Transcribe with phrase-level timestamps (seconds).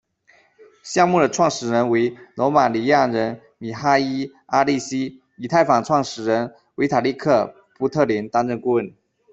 [0.81, 8.95] 项目的创始人为罗马尼亚人米哈伊·阿利西，以太坊创始人维塔利克·布特林担任顾问。